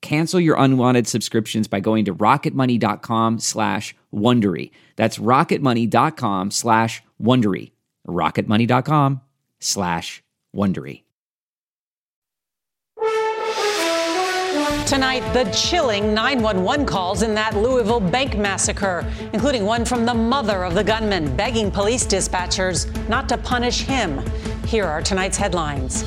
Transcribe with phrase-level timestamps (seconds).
[0.00, 4.70] Cancel your unwanted subscriptions by going to rocketmoney.com slash Wondery.
[4.96, 7.72] That's rocketmoney.com slash Wondery.
[8.06, 9.20] rocketmoney.com
[9.60, 10.22] slash
[10.54, 11.02] Wondery.
[14.88, 20.64] Tonight, the chilling 911 calls in that Louisville bank massacre, including one from the mother
[20.64, 24.22] of the gunman begging police dispatchers not to punish him.
[24.66, 26.04] Here are tonight's headlines.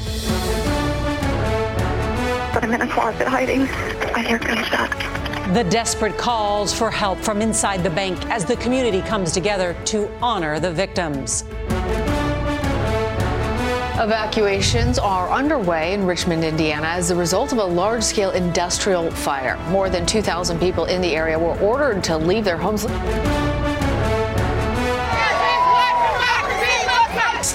[2.53, 3.61] But I'm in a closet hiding.
[4.13, 4.93] I hear gunshots.
[5.53, 10.09] The desperate calls for help from inside the bank as the community comes together to
[10.21, 11.45] honor the victims.
[14.01, 19.57] Evacuations are underway in Richmond, Indiana, as a result of a large scale industrial fire.
[19.69, 22.85] More than 2,000 people in the area were ordered to leave their homes.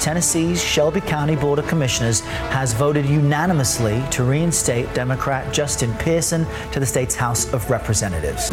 [0.06, 6.78] Tennessee's Shelby County Board of Commissioners has voted unanimously to reinstate Democrat Justin Pearson to
[6.78, 8.50] the state's House of Representatives.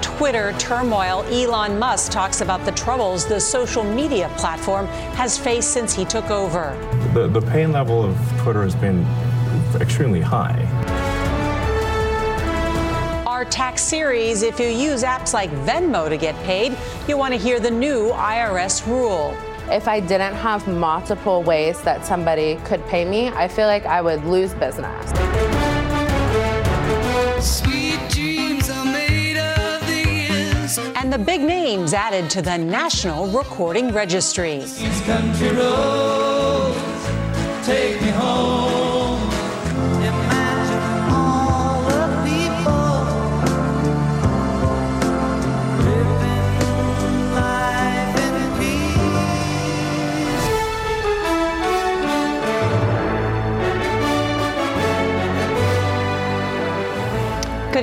[0.00, 5.92] Twitter turmoil, Elon Musk talks about the troubles the social media platform has faced since
[5.92, 6.74] he took over.
[7.12, 9.04] The, the pain level of Twitter has been
[9.74, 10.66] extremely high.
[13.42, 17.40] Our tax series, if you use apps like Venmo to get paid, you want to
[17.40, 19.36] hear the new IRS rule.
[19.68, 24.00] If I didn't have multiple ways that somebody could pay me, I feel like I
[24.00, 25.10] would lose business.
[30.96, 34.60] And the big names added to the National Recording Registry.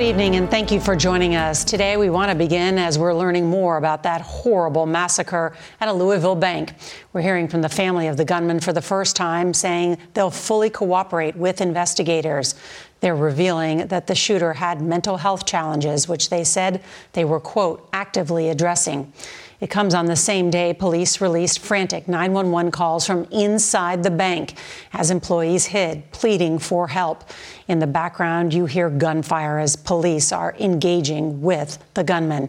[0.00, 1.62] Good evening, and thank you for joining us.
[1.62, 5.92] Today, we want to begin as we're learning more about that horrible massacre at a
[5.92, 6.72] Louisville bank.
[7.12, 10.70] We're hearing from the family of the gunman for the first time, saying they'll fully
[10.70, 12.54] cooperate with investigators.
[13.00, 16.82] They're revealing that the shooter had mental health challenges, which they said
[17.12, 19.12] they were, quote, actively addressing.
[19.60, 24.54] It comes on the same day police released frantic 911 calls from inside the bank
[24.94, 27.24] as employees hid, pleading for help.
[27.68, 32.48] In the background, you hear gunfire as police are engaging with the gunman.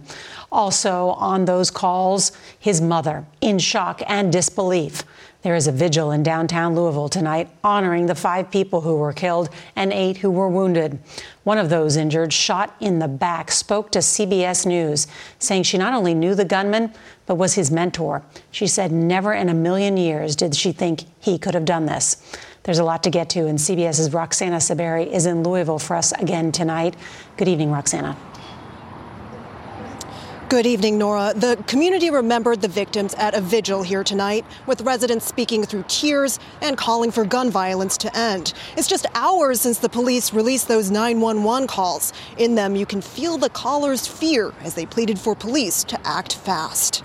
[0.52, 5.04] Also on those calls, his mother in shock and disbelief.
[5.42, 9.50] There is a vigil in downtown Louisville tonight honoring the five people who were killed
[9.76, 11.00] and eight who were wounded.
[11.44, 15.08] One of those injured, shot in the back, spoke to CBS News,
[15.40, 16.94] saying she not only knew the gunman,
[17.26, 18.22] but was his mentor.
[18.52, 22.22] She said never in a million years did she think he could have done this.
[22.64, 26.12] There's a lot to get to, and CBS's Roxana Saberi is in Louisville for us
[26.12, 26.96] again tonight.
[27.38, 28.16] Good evening, Roxana.
[30.52, 31.32] Good evening, Norah.
[31.34, 36.40] The community remembered the victims at a vigil here tonight, with residents speaking through tears
[36.62, 38.54] and calling for gun violence to end.
[38.76, 42.12] It's just hours since the police released those 911 calls.
[42.38, 46.36] In them, you can feel the callers' fear as they pleaded for police to act
[46.36, 47.02] fast.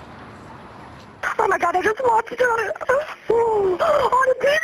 [1.38, 3.78] Oh my God, I just watched it oh,
[4.10, 4.58] on, TV.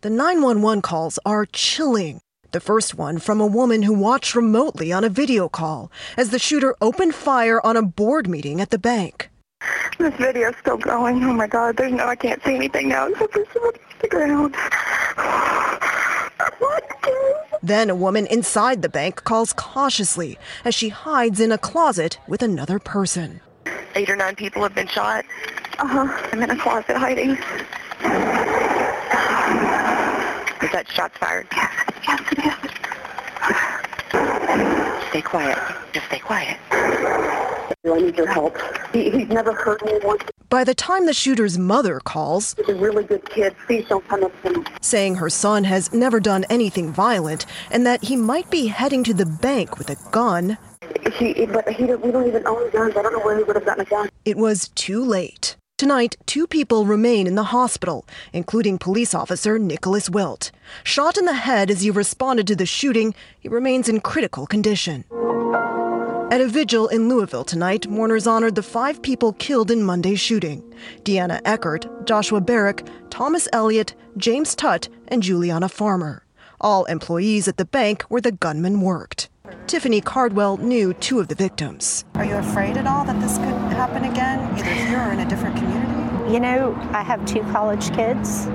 [0.00, 2.20] The 911 calls are chilling.
[2.56, 6.38] The first one from a woman who watched remotely on a video call as the
[6.38, 9.28] shooter opened fire on a board meeting at the bank.
[9.98, 11.22] This video's still going.
[11.22, 14.08] Oh my God, there's no, I can't see anything now except for somebody on the
[14.08, 14.54] ground.
[17.62, 22.40] Then a woman inside the bank calls cautiously as she hides in a closet with
[22.40, 23.42] another person.
[23.94, 25.26] Eight or nine people have been shot.
[25.78, 26.08] Uh-huh.
[26.32, 27.32] I'm in a closet hiding.
[30.62, 31.46] Is that shots fired?
[31.52, 31.85] Yes, yes, it is.
[35.10, 35.58] Stay quiet.
[35.92, 36.58] Just stay quiet.
[36.70, 38.56] I need your help.
[38.92, 40.18] He, he's never hurt anyone.
[40.48, 43.54] By the time the shooter's mother calls, He's a really good kid.
[43.66, 44.64] Please don't come up to him.
[44.80, 49.14] saying her son has never done anything violent and that he might be heading to
[49.14, 50.58] the bank with a gun,
[51.14, 52.96] He, but he, we don't even own guns.
[52.96, 54.08] I don't know where he would have gotten a gun.
[54.24, 55.56] it was too late.
[55.78, 60.50] Tonight, two people remain in the hospital, including police officer Nicholas Wilt.
[60.84, 65.04] Shot in the head as he responded to the shooting, he remains in critical condition.
[66.30, 70.62] At a vigil in Louisville tonight, mourners honored the five people killed in Monday's shooting
[71.04, 76.24] Deanna Eckert, Joshua Barrick, Thomas Elliott, James Tutt, and Juliana Farmer.
[76.58, 79.28] All employees at the bank where the gunman worked.
[79.66, 82.04] Tiffany Cardwell knew two of the victims.
[82.14, 85.28] Are you afraid at all that this could happen again, either here or in a
[85.28, 86.32] different community?
[86.32, 88.46] You know, I have two college kids,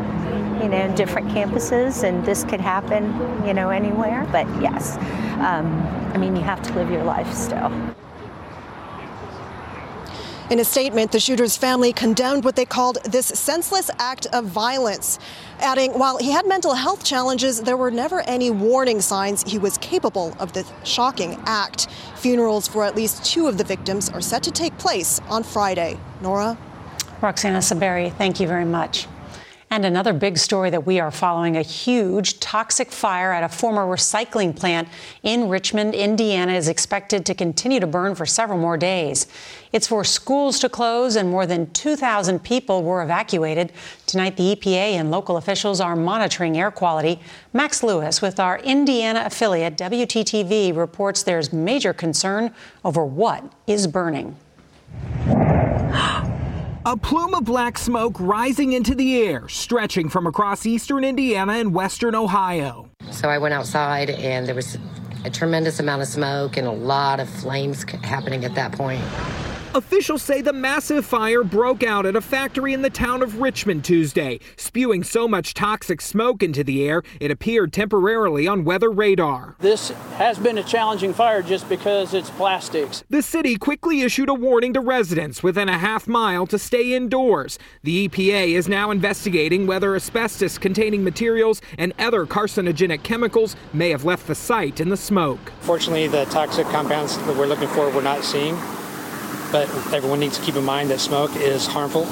[0.62, 3.06] you know, in different campuses, and this could happen,
[3.46, 4.28] you know, anywhere.
[4.32, 4.98] But yes,
[5.40, 5.68] um,
[6.14, 7.72] I mean, you have to live your life still.
[10.52, 15.18] In a statement, the shooter's family condemned what they called this senseless act of violence,
[15.60, 19.78] adding, while he had mental health challenges, there were never any warning signs he was
[19.78, 21.88] capable of this shocking act.
[22.18, 25.98] Funerals for at least two of the victims are set to take place on Friday.
[26.20, 26.58] Norah?
[27.22, 29.08] Roxana Saberi, thank you very much.
[29.72, 33.86] And another big story that we are following a huge toxic fire at a former
[33.86, 34.90] recycling plant
[35.24, 39.28] in Richmond, Indiana, is expected to continue to burn for several more days.
[39.72, 43.72] It's for schools to close, and more than 2,000 people were evacuated.
[44.08, 47.22] Tonight, the EPA and local officials are monitoring air quality.
[47.54, 52.54] Max Lewis, with our Indiana affiliate, WTTV, reports there's major concern
[52.84, 54.36] over what is burning.
[56.84, 61.76] A plume of black smoke rising into the air, stretching from across eastern Indiana and
[61.76, 62.90] western Ohio.
[63.12, 64.80] So I went outside and there was
[65.24, 69.04] a tremendous amount of smoke and a lot of flames happening at that point.
[69.74, 73.86] Officials say the massive fire broke out at a factory in the town of Richmond
[73.86, 79.56] Tuesday, spewing so much toxic smoke into the air it appeared temporarily on weather radar.
[79.60, 83.06] This has been a challenging fire just because it's plastics.
[83.10, 87.58] The city quickly issued a warning to residents within a half mile to stay indoors.
[87.84, 94.04] The EPA is now investigating whether asbestos containing materials and other carcinogenic chemicals may have
[94.04, 95.54] left the site in the smoke.
[95.62, 98.58] Fortunately, the toxic compounds that we're looking for, we're not seeing.
[99.52, 102.06] But everyone needs to keep in mind that smoke is harmful,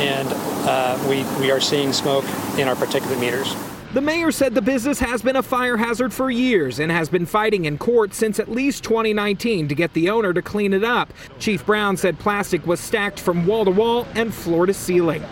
[0.00, 0.28] and
[0.68, 2.24] uh, we, we are seeing smoke
[2.58, 3.54] in our particulate meters.
[3.92, 7.24] The mayor said the business has been a fire hazard for years and has been
[7.24, 11.14] fighting in court since at least 2019 to get the owner to clean it up.
[11.38, 15.24] Chief Brown said plastic was stacked from wall to wall and floor to ceiling.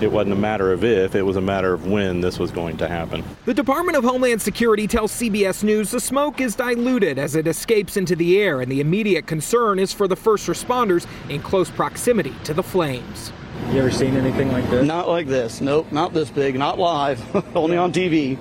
[0.00, 2.76] It wasn't a matter of if, it was a matter of when this was going
[2.78, 3.24] to happen.
[3.44, 7.96] The Department of Homeland Security tells CBS News the smoke is diluted as it escapes
[7.96, 12.34] into the air, and the immediate concern is for the first responders in close proximity
[12.44, 13.32] to the flames.
[13.70, 14.86] You ever seen anything like this?
[14.86, 15.60] Not like this.
[15.60, 17.22] Nope, not this big, not live,
[17.56, 18.38] only on TV.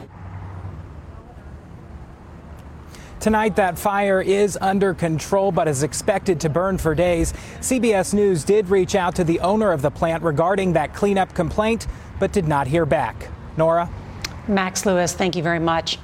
[3.22, 7.34] Tonight, that fire is under control but is expected to burn for days.
[7.60, 11.86] CBS News did reach out to the owner of the plant regarding that cleanup complaint,
[12.20, 13.28] but did not hear back.
[13.58, 13.92] Norah?
[14.48, 16.00] Max Lewis, thank you very much.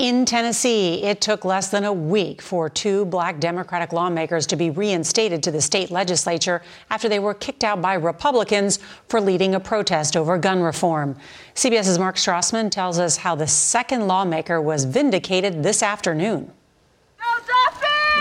[0.00, 4.70] In Tennessee, it took less than a week for two black Democratic lawmakers to be
[4.70, 8.78] reinstated to the state legislature after they were kicked out by Republicans
[9.10, 11.16] for leading a protest over gun reform.
[11.54, 16.50] CBS's Mark Strassmann tells us how the second lawmaker was vindicated this afternoon.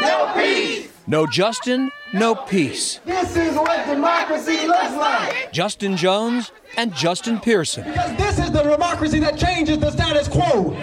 [0.01, 0.98] No peace.
[1.09, 2.99] No Justin, no peace.
[3.03, 5.51] This is what democracy looks like.
[5.51, 7.83] Justin Jones and Justin Pearson.
[7.83, 10.77] Because this is the democracy that changes the status quo.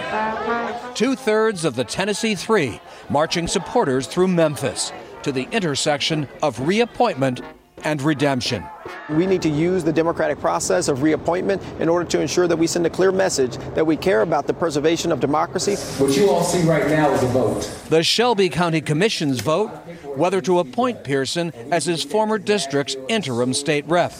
[0.97, 4.92] Two thirds of the Tennessee Three marching supporters through Memphis
[5.23, 7.40] to the intersection of reappointment
[7.85, 8.64] and redemption.
[9.09, 12.66] We need to use the democratic process of reappointment in order to ensure that we
[12.66, 15.76] send a clear message that we care about the preservation of democracy.
[16.02, 17.62] What you all see right now is a vote.
[17.90, 19.71] The Shelby County Commission's vote
[20.16, 24.12] whether to appoint Pearson as his former district's interim state rep.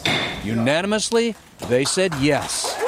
[0.45, 1.35] Unanimously,
[1.69, 2.81] they said yes.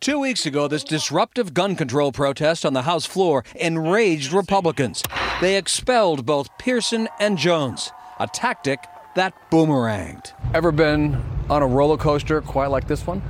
[0.00, 5.02] Two weeks ago, this disruptive gun control protest on the House floor enraged Republicans.
[5.40, 8.78] They expelled both Pearson and Jones, a tactic
[9.16, 10.32] that boomeranged.
[10.54, 13.22] Ever been on a roller coaster quite like this one?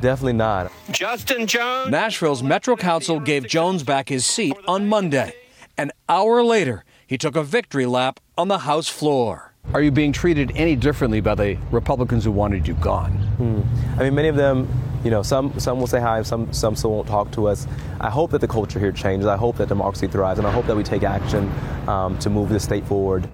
[0.00, 0.70] Definitely not.
[0.90, 1.90] Justin Jones.
[1.90, 5.34] Nashville's Metro Council gave Jones back his seat on Monday.
[5.78, 9.52] An hour later, he took a victory lap on the House floor.
[9.74, 13.12] Are you being treated any differently by the Republicans who wanted you gone?
[13.12, 13.60] Hmm.
[14.00, 14.68] I mean, many of them,
[15.02, 17.66] you know, some some will say hi, some some still won't talk to us.
[18.00, 19.26] I hope that the culture here changes.
[19.26, 21.52] I hope that democracy thrives, and I hope that we take action
[21.88, 23.28] um, to move the state forward.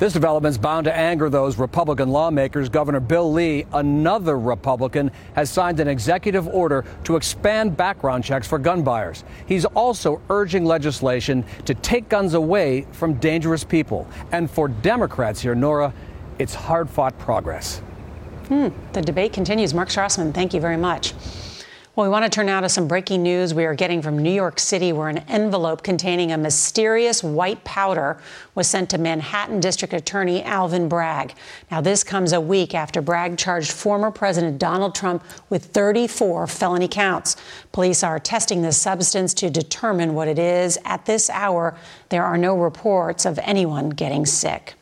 [0.00, 2.70] This development's bound to anger those Republican lawmakers.
[2.70, 8.58] Governor Bill Lee, another Republican, has signed an executive order to expand background checks for
[8.58, 9.24] gun buyers.
[9.44, 14.08] He's also urging legislation to take guns away from dangerous people.
[14.32, 15.92] And for Democrats here, Norah,
[16.38, 17.80] it's hard fought progress.
[18.48, 18.68] Hmm.
[18.94, 19.74] The debate continues.
[19.74, 21.12] Mark Strassmann, thank you very much.
[21.96, 24.30] Well, we want to turn now to some breaking news we are getting from New
[24.30, 28.16] York City, where an envelope containing a mysterious white powder
[28.54, 31.34] was sent to Manhattan District Attorney Alvin Bragg.
[31.68, 36.86] Now, this comes a week after Bragg charged former President Donald Trump with 34 felony
[36.86, 37.34] counts.
[37.72, 40.78] Police are testing this substance to determine what it is.
[40.84, 41.76] At this hour,
[42.10, 44.76] there are no reports of anyone getting sick.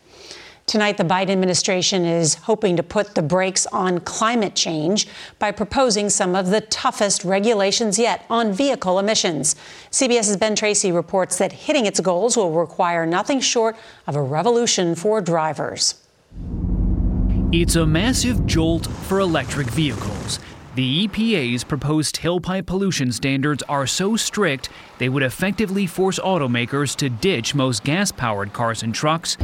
[0.69, 5.09] Tonight, the Biden administration is hoping to put the brakes on climate change
[5.39, 9.57] by proposing some of the toughest regulations yet on vehicle emissions.
[9.91, 14.95] CBS's Ben Tracy reports that hitting its goals will require nothing short of a revolution
[14.95, 15.95] for drivers.
[17.51, 20.39] It's a massive jolt for electric vehicles.
[20.75, 27.09] The EPA's proposed tailpipe pollution standards are so strict they would effectively force automakers to
[27.09, 29.39] ditch most gas powered cars and trucks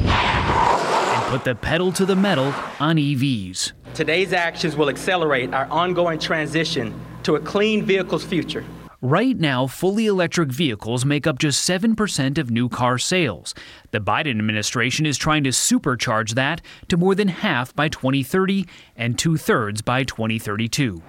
[1.34, 3.72] put the pedal to the metal on EVs.
[3.92, 8.64] Today's actions will accelerate our ongoing transition to a clean vehicles future.
[9.00, 13.52] Right now, fully electric vehicles make up just 7% of new car sales.
[13.90, 19.18] The Biden administration is trying to supercharge that to more than half by 2030 and
[19.18, 21.02] two thirds by 2032.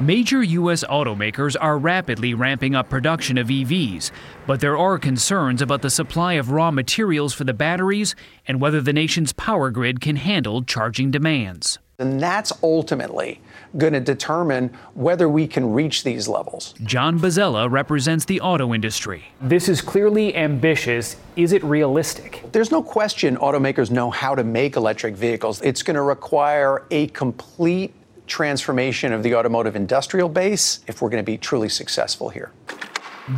[0.00, 0.84] Major U.S.
[0.84, 4.10] automakers are rapidly ramping up production of EVs,
[4.46, 8.14] but there are concerns about the supply of raw materials for the batteries
[8.46, 11.78] and whether the nation's power grid can handle charging demands.
[11.98, 13.40] And that's ultimately
[13.78, 16.74] going to determine whether we can reach these levels.
[16.82, 19.24] John Bozzella represents the auto industry.
[19.40, 21.16] This is clearly ambitious.
[21.36, 22.44] Is it realistic?
[22.52, 25.62] There's no question automakers know how to make electric vehicles.
[25.62, 27.94] It's going to require a complete
[28.26, 32.52] transformation of the automotive industrial base if we're going to be truly successful here.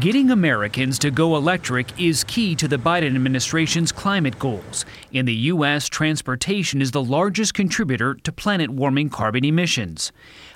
[0.00, 4.84] Getting Americans to go electric is key to the Biden administration's climate goals.
[5.12, 10.12] In the U.S., transportation is the largest contributor to planet warming carbon emissions.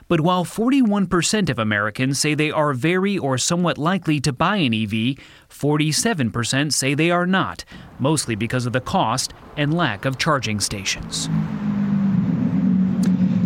[0.06, 4.74] But while 41% of Americans say they are very or somewhat likely to buy an
[4.74, 5.16] EV,
[5.48, 7.64] 47% say they are not,
[7.98, 11.30] mostly because of the cost and lack of charging stations.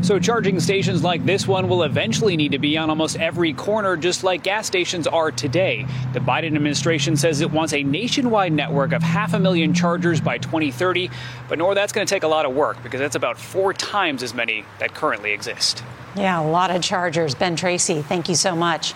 [0.07, 3.97] So, charging stations like this one will eventually need to be on almost every corner,
[3.97, 5.85] just like gas stations are today.
[6.13, 10.39] The Biden administration says it wants a nationwide network of half a million chargers by
[10.39, 11.11] 2030.
[11.49, 14.23] But, Nor, that's going to take a lot of work because that's about four times
[14.23, 15.83] as many that currently exist.
[16.15, 17.35] Yeah, a lot of chargers.
[17.35, 18.95] Ben Tracy, thank you so much.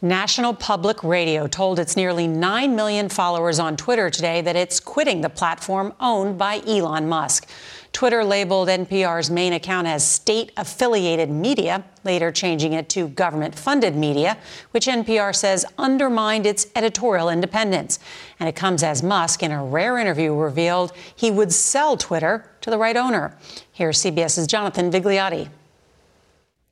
[0.00, 5.22] National Public Radio told its nearly 9 million followers on Twitter today that it's quitting
[5.22, 7.48] the platform owned by Elon Musk.
[7.94, 13.94] Twitter labeled NPR's main account as state affiliated media, later changing it to government funded
[13.94, 14.36] media,
[14.72, 18.00] which NPR says undermined its editorial independence.
[18.40, 22.70] And it comes as Musk, in a rare interview, revealed he would sell Twitter to
[22.70, 23.38] the right owner.
[23.70, 25.48] Here's CBS's Jonathan Vigliotti.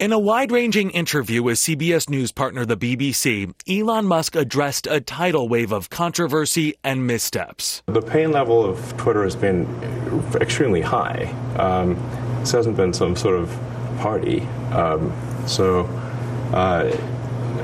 [0.03, 5.01] In a wide ranging interview with CBS News partner the BBC, Elon Musk addressed a
[5.01, 7.85] tidal wave of controversy and missteps.
[7.87, 9.65] The pain level of Twitter has been
[10.35, 11.33] extremely high.
[11.57, 11.95] Um,
[12.41, 13.57] this hasn't been some sort of
[13.99, 14.41] party.
[14.73, 15.13] Um,
[15.47, 15.83] so
[16.53, 16.91] uh,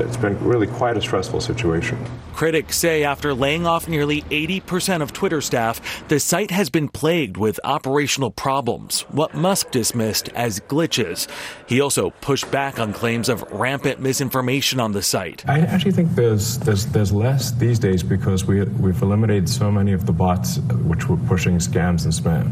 [0.00, 1.98] it's been really quite a stressful situation.
[2.34, 7.36] Critics say after laying off nearly 80% of Twitter staff, the site has been plagued
[7.36, 11.28] with operational problems, what Musk dismissed as glitches.
[11.66, 15.48] He also pushed back on claims of rampant misinformation on the site.
[15.48, 19.92] I actually think there's there's there's less these days because we we've eliminated so many
[19.92, 22.50] of the bots which were pushing scams and spam.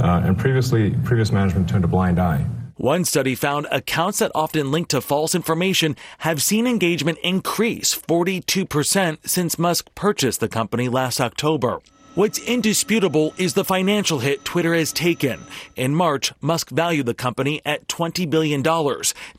[0.00, 2.44] Uh, and previously, previous management turned a blind eye.
[2.78, 9.18] One study found accounts that often link to false information have seen engagement increase 42%
[9.28, 11.80] since Musk purchased the company last October.
[12.14, 15.40] What's indisputable is the financial hit Twitter has taken.
[15.74, 18.62] In March, Musk valued the company at $20 billion,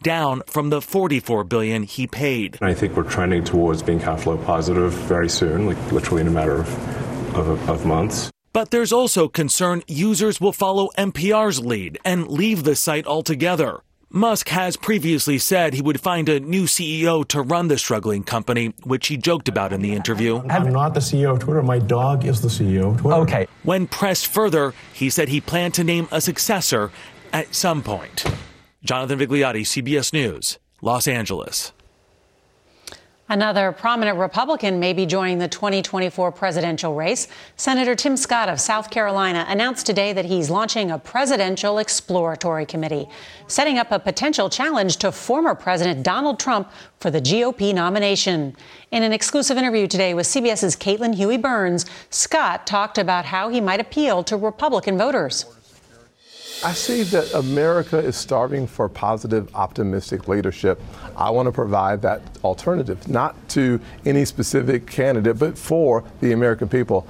[0.04, 2.58] down from the 44 billion he paid.
[2.62, 6.32] I think we're trending towards being cash flow positive very soon, like literally in a
[6.32, 8.32] matter of, of, of months.
[8.52, 13.82] But there's also concern users will follow NPR's lead and leave the site altogether.
[14.12, 18.74] Musk has previously said he would find a new CEO to run the struggling company,
[18.84, 20.42] which he joked about in the interview.
[20.50, 21.62] I'm not the CEO of Twitter.
[21.62, 23.18] My dog is the CEO of Twitter.
[23.18, 23.48] Okay.
[23.62, 26.90] When pressed further, he said he planned to name a successor
[27.32, 28.26] at some point.
[28.84, 31.72] Jonathan Vigliotti, CBS News, Los Angeles.
[33.32, 37.28] Another prominent Republican may be joining the 2024 presidential race.
[37.58, 43.08] Senator Tim Scott of South Carolina announced today that he's launching a presidential exploratory committee,
[43.46, 48.56] setting up a potential challenge to former President Donald Trump for the GOP nomination.
[48.90, 53.62] In an exclusive interview today with CBS's Caitlin Huey Burns, Scott talked about how he
[53.62, 55.46] might appeal to Republican voters.
[56.62, 60.82] I see that America is starving for positive, optimistic leadership.
[61.16, 66.68] I want to provide that alternative, not to any specific candidate, but for the American
[66.68, 67.08] people.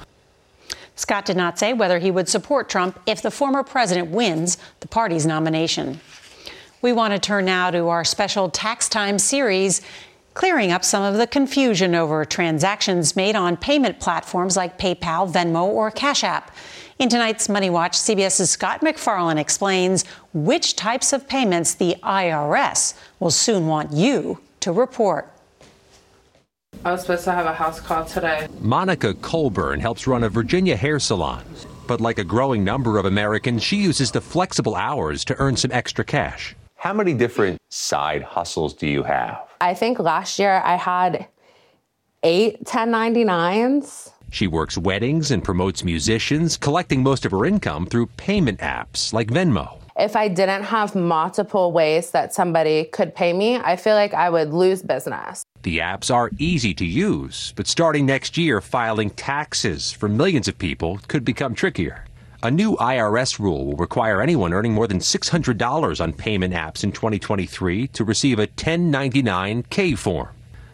[0.95, 4.87] Scott did not say whether he would support Trump if the former president wins the
[4.87, 5.99] party's nomination.
[6.83, 9.81] We want to turn now to our special tax time series,
[10.33, 15.65] clearing up some of the confusion over transactions made on payment platforms like PayPal, Venmo,
[15.65, 16.55] or Cash App.
[16.99, 23.31] In tonight's Money Watch, CBS's Scott MacFarlane explains which types of payments the IRS will
[23.31, 25.31] soon want you to report.
[26.85, 28.47] I was supposed to have a house call today.
[28.61, 31.43] Monica Colburn helps run a Virginia hair salon.
[31.87, 35.71] But like a growing number of Americans, she uses the flexible hours to earn some
[35.71, 36.55] extra cash.
[36.79, 39.41] How many different side hustles do you have?
[39.59, 41.27] I think last year I had
[42.23, 44.13] eight 1099s.
[44.31, 49.27] She works weddings and promotes musicians, collecting most of her income through payment apps like
[49.27, 49.77] Venmo.
[49.97, 54.29] If I didn't have multiple ways that somebody could pay me, I feel like I
[54.29, 55.43] would lose business.
[55.63, 60.57] The apps are easy to use, but starting next year, filing taxes for millions of
[60.57, 62.05] people could become trickier.
[62.41, 66.93] A new IRS rule will require anyone earning more than $600 on payment apps in
[66.93, 70.29] 2023 to receive a 1099K form.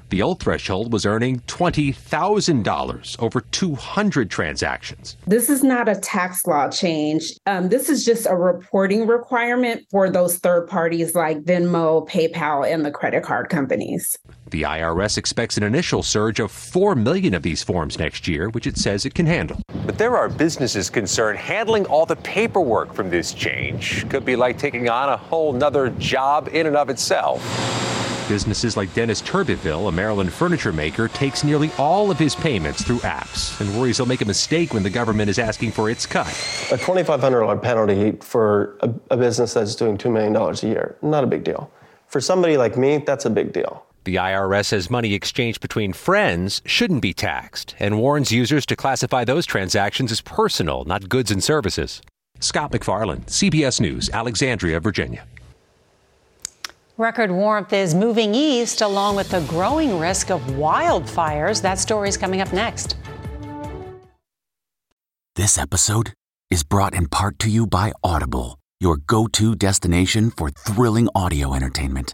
[0.10, 5.17] The old threshold was earning $20,000 over 200 transactions.
[5.25, 7.34] This is not a tax law change.
[7.47, 12.86] Um, this is just a reporting requirement for those third parties like Venmo, PayPal, and
[12.86, 14.15] the credit card companies.
[14.56, 18.65] The IRS expects an initial surge of 4 million of these forms next year, which
[18.65, 19.60] it says it can handle.
[19.86, 24.58] But there are businesses concerned handling all the paperwork from this change could be like
[24.58, 27.44] taking on a whole nother job in and of itself.
[28.30, 33.00] Businesses like Dennis Turbeville, a Maryland furniture maker, takes nearly all of his payments through
[33.00, 36.28] apps and worries he'll make a mistake when the government is asking for its cut.
[36.72, 41.28] A $2,500 penalty for a, a business that's doing $2 million a year, not a
[41.28, 41.70] big deal.
[42.08, 43.86] For somebody like me, that's a big deal.
[44.06, 49.26] The IRS says money exchanged between friends shouldn't be taxed and warns users to classify
[49.26, 52.04] those transactions as personal, not goods and services.
[52.39, 55.26] Scott MacFarlane, CBS News, Alexandria, Virginia.
[56.98, 61.63] Record warmth is moving east along with the growing risk of wildfires.
[61.63, 62.98] That story is coming up next.
[65.36, 66.13] This episode
[66.52, 71.56] is brought in part to you by Audible, your go to destination for thrilling audio
[71.56, 72.13] entertainment.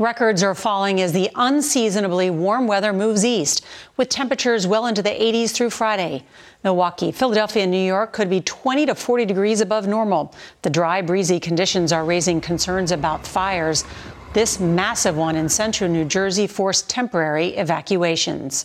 [0.00, 3.66] Records are falling as the unseasonably warm weather moves east,
[3.98, 6.24] with temperatures well into the 80s through Friday.
[6.64, 10.34] Milwaukee, Philadelphia, and New York could be 20 to 40 degrees above normal.
[10.62, 13.84] The dry, breezy conditions are raising concerns about fires.
[14.32, 18.64] This massive one in central New Jersey forced temporary evacuations.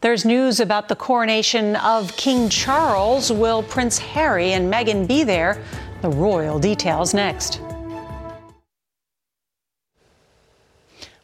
[0.00, 3.30] There's news about the coronation of King Charles.
[3.30, 5.62] Will Prince Harry and Meghan be there?
[6.00, 7.60] The royal details next.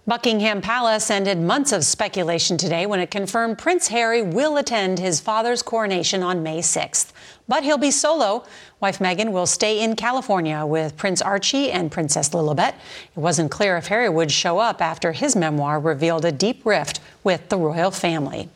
[0.06, 5.18] Buckingham Palace ended months of speculation today when it confirmed Prince Harry will attend his
[5.18, 7.10] father's coronation on May 6th.
[7.48, 8.44] But he'll be solo.
[8.80, 12.74] Wife Meghan will stay in California with Prince Archie and Princess Lilibet.
[13.16, 17.00] It wasn't clear if Harry would show up after his memoir revealed a deep rift
[17.22, 18.50] with the royal family.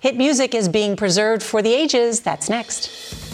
[0.00, 2.20] Hit music is being preserved for the ages.
[2.20, 3.33] That's next.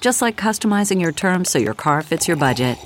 [0.00, 2.78] Just like customizing your terms so your car fits your budget.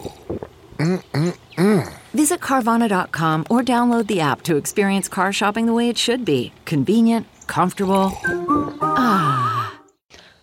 [0.79, 1.93] Mm-mm-mm.
[2.13, 6.53] Visit Carvana.com or download the app to experience car shopping the way it should be
[6.65, 8.13] convenient, comfortable.
[8.83, 9.81] Ah.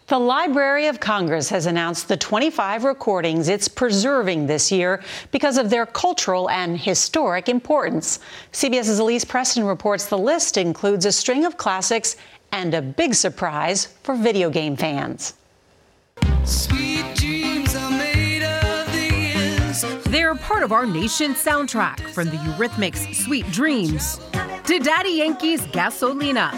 [0.08, 5.70] The Library of Congress has announced the 25 recordings it's preserving this year because of
[5.70, 8.20] their cultural and historic importance.
[8.52, 12.18] CBS's Elise Preston reports the list includes a string of classics
[12.52, 15.34] and a big surprise for video game fans.
[20.12, 24.20] They're part of our nation's soundtrack, from the Eurythmics' Sweet Dreams
[24.66, 26.52] to Daddy Yankee's Gasolina.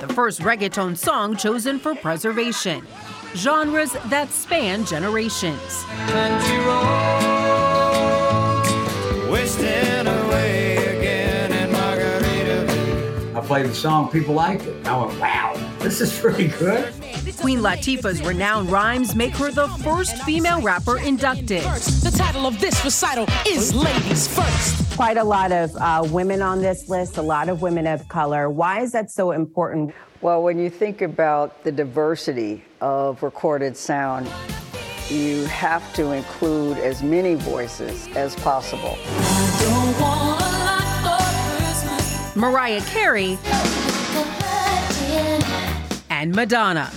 [0.00, 2.86] The first reggaeton song chosen for preservation.
[3.34, 5.84] Genres that span generations.
[13.34, 14.86] I played the song, people liked it.
[14.86, 16.92] I went, wow, this is pretty good.
[17.36, 21.62] Queen Latifah's renowned rhymes make her the first female rapper inducted.
[21.62, 24.96] The title of this recital is Ladies First.
[24.96, 28.50] Quite a lot of uh, women on this list, a lot of women of color.
[28.50, 29.94] Why is that so important?
[30.20, 34.28] Well, when you think about the diversity of recorded sound,
[35.08, 38.98] you have to include as many voices as possible.
[42.34, 43.38] Mariah Carey
[46.18, 46.90] and Madonna.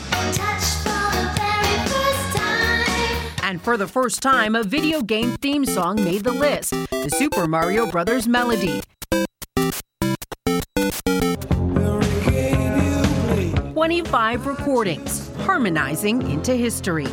[3.43, 7.47] And for the first time, a video game theme song made the list the Super
[7.47, 8.81] Mario Brothers melody.
[13.73, 17.07] Twenty-five recordings, harmonizing into history.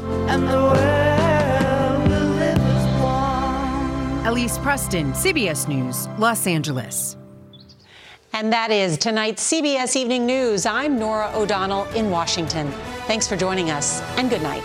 [4.26, 7.16] Elise Preston, CBS News, Los Angeles.
[8.38, 10.64] And that is tonight's CBS Evening News.
[10.64, 12.70] I'm Norah O'Donnell in Washington.
[13.08, 14.62] Thanks for joining us, and good night.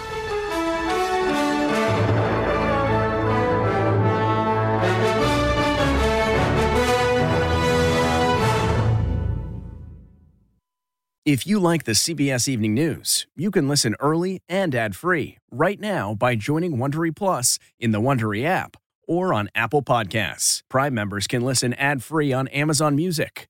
[11.26, 16.14] If you like the CBS Evening News, you can listen early and ad-free right now
[16.14, 20.62] by joining Wondery Plus in the Wondery app or on Apple Podcasts.
[20.70, 23.50] Prime members can listen ad-free on Amazon Music.